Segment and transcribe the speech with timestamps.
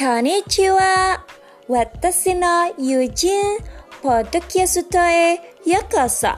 [0.00, 1.20] Konnichiwa.
[1.68, 3.60] Watashi no Yujin
[4.00, 5.36] podcast e
[5.68, 6.32] yakoso.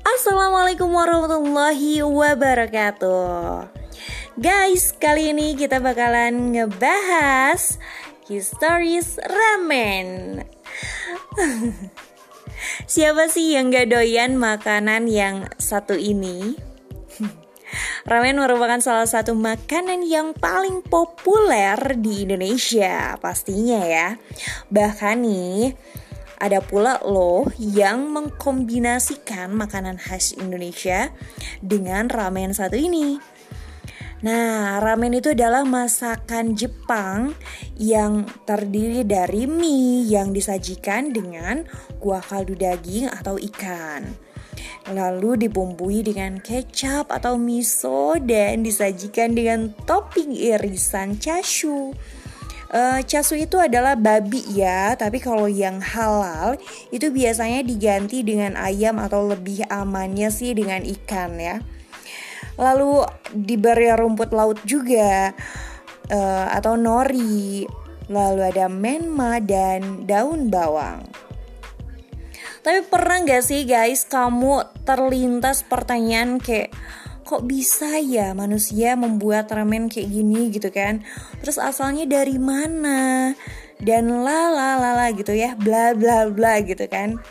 [0.00, 3.68] Assalamualaikum warahmatullahi wabarakatuh.
[4.40, 7.76] Guys, kali ini kita bakalan ngebahas
[8.24, 10.48] historis ramen.
[12.88, 16.65] Siapa sih yang gak doyan makanan yang satu ini?
[18.06, 24.08] Ramen merupakan salah satu makanan yang paling populer di Indonesia pastinya ya.
[24.70, 25.74] Bahkan nih
[26.36, 31.10] ada pula loh yang mengkombinasikan makanan khas Indonesia
[31.64, 33.18] dengan ramen satu ini.
[34.24, 37.36] Nah, ramen itu adalah masakan Jepang
[37.76, 41.68] yang terdiri dari mie yang disajikan dengan
[42.00, 44.08] kuah kaldu daging atau ikan
[44.90, 51.94] lalu dibumbui dengan kecap atau miso dan disajikan dengan topping irisan cashew.
[52.66, 56.58] Uh, casu itu adalah babi ya, tapi kalau yang halal
[56.90, 61.62] itu biasanya diganti dengan ayam atau lebih amannya sih dengan ikan ya.
[62.58, 65.30] Lalu diberi rumput laut juga
[66.10, 67.62] uh, atau nori,
[68.10, 71.25] lalu ada menma dan daun bawang.
[72.66, 76.74] Tapi pernah gak sih guys kamu terlintas pertanyaan kayak
[77.22, 80.50] kok bisa ya manusia membuat ramen kayak gini?
[80.50, 81.06] gitu kan.
[81.46, 83.30] Terus asalnya dari mana?
[83.78, 87.22] Dan lala lala gitu ya bla bla bla gitu kan.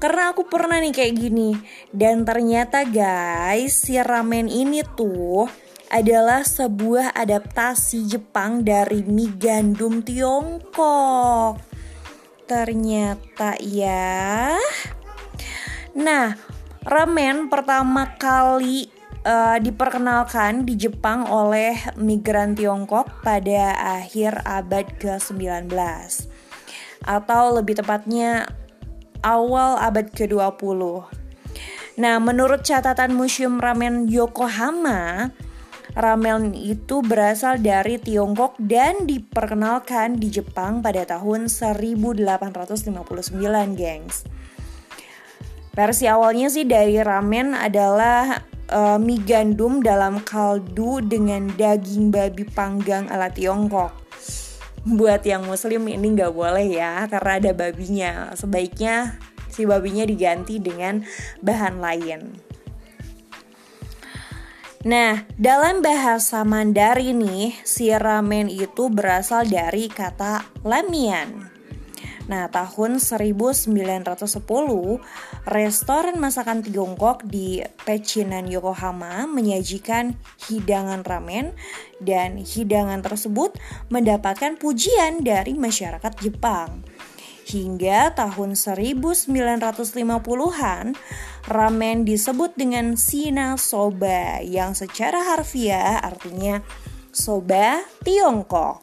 [0.00, 1.60] Karena aku pernah nih kayak gini.
[1.92, 5.44] Dan ternyata guys si ramen ini tuh
[5.92, 11.73] adalah sebuah adaptasi Jepang dari mie gandum Tiongkok
[12.44, 14.54] Ternyata ya.
[15.96, 16.36] Nah,
[16.84, 18.92] ramen pertama kali
[19.24, 25.72] uh, diperkenalkan di Jepang oleh migran Tiongkok pada akhir abad ke-19
[27.04, 28.48] atau lebih tepatnya
[29.24, 30.80] awal abad ke-20.
[31.94, 35.30] Nah, menurut catatan Museum Ramen Yokohama,
[35.94, 43.30] Ramen itu berasal dari Tiongkok dan diperkenalkan di Jepang pada tahun 1859,
[43.78, 44.26] gengs.
[45.74, 48.42] Versi awalnya sih dari ramen adalah
[48.74, 53.94] uh, mie gandum dalam kaldu dengan daging babi panggang ala Tiongkok.
[54.82, 58.34] Buat yang muslim ini nggak boleh ya karena ada babinya.
[58.34, 61.06] Sebaiknya si babinya diganti dengan
[61.42, 62.43] bahan lain.
[64.84, 71.48] Nah, dalam bahasa Mandarin nih, si ramen itu berasal dari kata lamian.
[72.28, 74.12] Nah, tahun 1910,
[75.48, 80.20] restoran masakan Tiongkok di Pecinan Yokohama menyajikan
[80.52, 81.56] hidangan ramen
[82.04, 83.56] dan hidangan tersebut
[83.88, 86.93] mendapatkan pujian dari masyarakat Jepang.
[87.44, 90.96] Hingga tahun 1950-an,
[91.48, 96.64] ramen disebut dengan sina soba yang secara harfiah artinya
[97.12, 98.80] soba Tiongkok.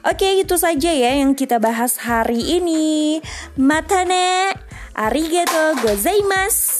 [0.00, 3.20] Oke, itu saja ya yang kita bahas hari ini.
[3.60, 4.48] Matane,
[4.96, 6.79] arigato gozaimasu.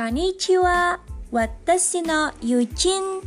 [0.00, 0.96] Konnichiwa,
[1.28, 3.20] watashi no Yujin.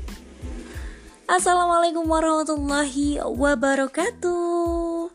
[1.29, 5.13] Assalamualaikum warahmatullahi wabarakatuh.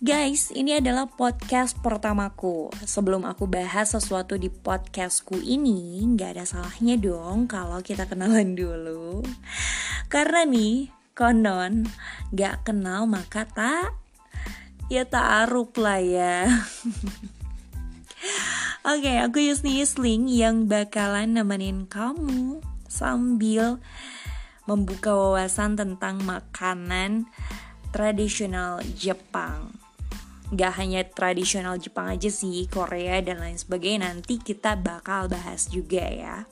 [0.00, 2.72] Guys, ini adalah podcast pertamaku.
[2.88, 9.20] Sebelum aku bahas sesuatu di podcastku ini, nggak ada salahnya dong kalau kita kenalan dulu.
[10.08, 11.84] Karena nih, konon
[12.32, 13.92] nggak kenal maka tak
[14.88, 16.48] ya taaruf lah ya.
[18.84, 23.80] Oke, okay, aku Yusni Yusling yang bakalan nemenin kamu sambil
[24.68, 27.24] membuka wawasan tentang makanan
[27.96, 29.72] tradisional Jepang.
[30.52, 36.04] Gak hanya tradisional Jepang aja sih, Korea dan lain sebagainya nanti kita bakal bahas juga
[36.04, 36.44] ya.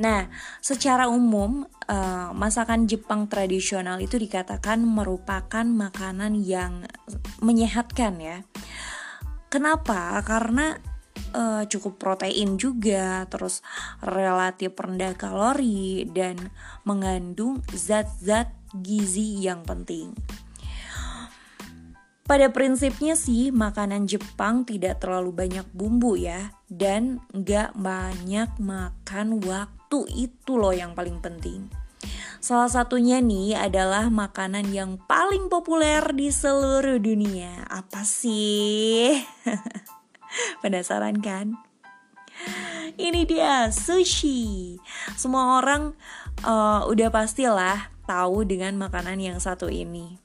[0.00, 0.32] Nah,
[0.64, 6.88] secara umum uh, masakan Jepang tradisional itu dikatakan merupakan makanan yang
[7.44, 8.40] menyehatkan ya
[9.52, 10.16] Kenapa?
[10.24, 10.80] Karena
[11.36, 13.60] uh, cukup protein juga, terus
[14.00, 16.48] relatif rendah kalori dan
[16.88, 20.16] mengandung zat-zat gizi yang penting.
[22.24, 30.00] Pada prinsipnya sih makanan Jepang tidak terlalu banyak bumbu ya dan nggak banyak makan waktu
[30.16, 31.81] itu loh yang paling penting.
[32.42, 37.70] Salah satunya nih adalah makanan yang paling populer di seluruh dunia.
[37.70, 39.14] Apa sih?
[40.66, 41.54] Penasaran kan?
[42.98, 44.74] Ini dia sushi.
[45.14, 45.94] Semua orang
[46.42, 50.18] uh, udah pastilah tahu dengan makanan yang satu ini.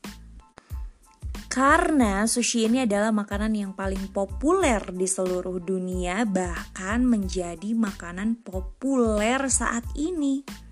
[1.53, 9.45] Karena sushi ini adalah makanan yang paling populer di seluruh dunia, bahkan menjadi makanan populer
[9.53, 10.65] saat ini.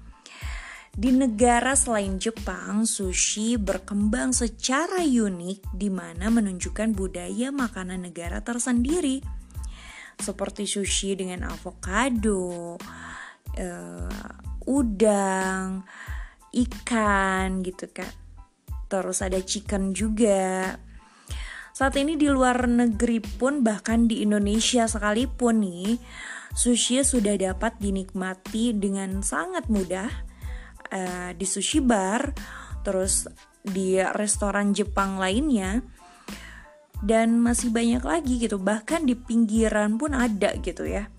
[0.96, 9.20] Di negara selain Jepang, sushi berkembang secara unik di mana menunjukkan budaya makanan negara tersendiri.
[10.16, 12.80] Seperti sushi dengan avocado,
[13.60, 14.40] uh,
[14.72, 15.84] udang,
[16.56, 18.08] ikan gitu kan.
[18.88, 20.80] Terus ada chicken juga.
[21.76, 26.00] Saat ini di luar negeri pun bahkan di Indonesia sekalipun nih,
[26.56, 30.35] sushi sudah dapat dinikmati dengan sangat mudah
[30.92, 32.34] uh, di sushi bar,
[32.86, 33.30] terus
[33.66, 35.82] di restoran Jepang lainnya
[37.02, 38.62] dan masih banyak lagi gitu.
[38.62, 41.10] Bahkan di pinggiran pun ada gitu ya.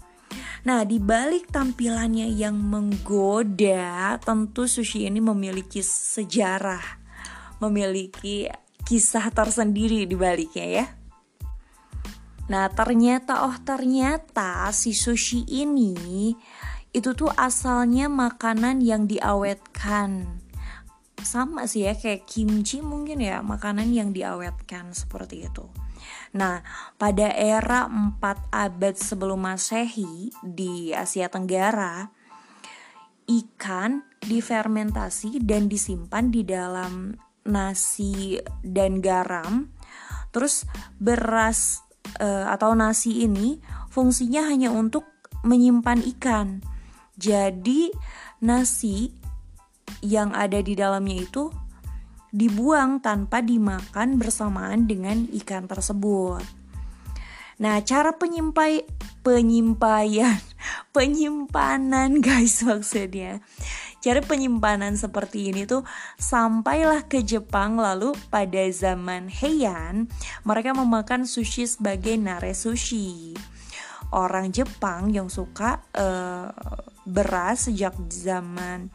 [0.66, 7.06] Nah di balik tampilannya yang menggoda tentu sushi ini memiliki sejarah
[7.62, 8.50] memiliki
[8.86, 10.86] kisah tersendiri di baliknya ya.
[12.46, 16.34] Nah ternyata oh ternyata si sushi ini
[16.96, 20.40] itu tuh asalnya makanan yang diawetkan
[21.20, 25.68] sama sih ya kayak kimchi mungkin ya makanan yang diawetkan seperti itu.
[26.36, 26.62] Nah,
[26.96, 28.20] pada era 4
[28.52, 32.08] abad sebelum Masehi di Asia Tenggara,
[33.26, 39.72] ikan difermentasi dan disimpan di dalam nasi dan garam.
[40.30, 40.68] Terus
[41.00, 41.82] beras
[42.20, 43.58] uh, atau nasi ini
[43.90, 45.08] fungsinya hanya untuk
[45.42, 46.75] menyimpan ikan.
[47.16, 47.90] Jadi
[48.44, 49.08] nasi
[50.04, 51.48] yang ada di dalamnya itu
[52.28, 56.44] dibuang tanpa dimakan bersamaan dengan ikan tersebut.
[57.56, 58.84] Nah, cara penyimpai
[59.24, 60.36] penyimpayan,
[60.96, 63.40] penyimpanan guys maksudnya.
[64.04, 65.82] Cara penyimpanan seperti ini tuh
[66.20, 70.06] sampailah ke Jepang lalu pada zaman Heian
[70.46, 73.34] mereka memakan sushi sebagai nare sushi.
[74.16, 76.48] Orang Jepang yang suka uh,
[77.04, 78.88] beras sejak zaman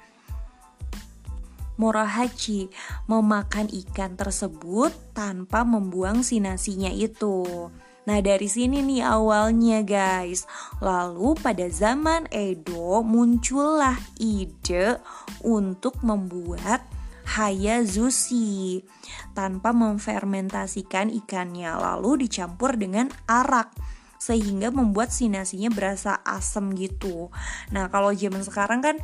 [1.82, 2.70] Morohachi
[3.10, 7.74] memakan ikan tersebut tanpa membuang si nasinya itu.
[8.06, 10.46] Nah dari sini nih awalnya guys.
[10.78, 15.02] Lalu pada zaman Edo muncullah ide
[15.42, 16.86] untuk membuat
[17.34, 18.86] hayazushi
[19.34, 21.72] Tanpa memfermentasikan ikannya.
[21.82, 23.74] Lalu dicampur dengan arak
[24.22, 27.34] sehingga membuat si nasinya berasa asem gitu.
[27.74, 28.96] Nah kalau zaman sekarang kan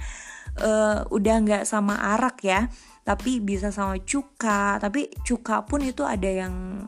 [0.61, 2.69] uh, udah nggak sama arak ya,
[3.01, 4.77] tapi bisa sama cuka.
[4.77, 6.85] Tapi cuka pun itu ada yang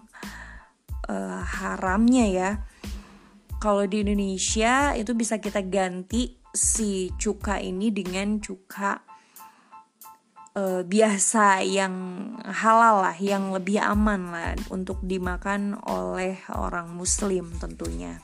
[1.09, 2.51] uh, haramnya ya.
[3.57, 9.08] Kalau di Indonesia itu bisa kita ganti si cuka ini dengan cuka
[10.55, 11.93] uh, biasa yang
[12.45, 18.21] halal lah, yang lebih aman lah untuk dimakan oleh orang Muslim tentunya.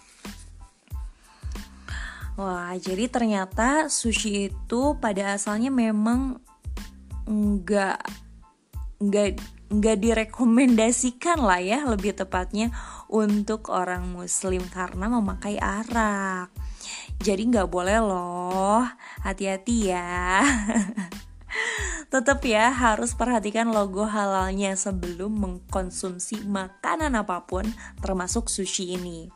[2.36, 6.44] Wah, jadi ternyata sushi itu pada asalnya memang
[7.26, 8.00] nggak
[9.02, 9.30] nggak
[9.66, 12.70] nggak direkomendasikan lah ya lebih tepatnya
[13.10, 16.54] untuk orang muslim karena memakai arak
[17.18, 18.86] jadi nggak boleh loh
[19.26, 20.46] hati-hati ya
[22.10, 27.66] Tetap ya harus perhatikan logo halalnya sebelum mengkonsumsi makanan apa pun
[28.00, 29.30] termasuk sushi ini.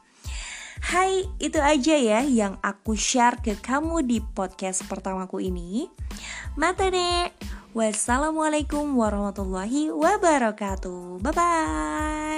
[0.80, 5.92] Hai, itu aja ya yang aku share ke kamu di podcast pertamaku ini.
[6.56, 7.28] Mata deh.
[7.76, 11.22] Wassalamualaikum warahmatullahi wabarakatuh.
[11.22, 12.29] Bye bye.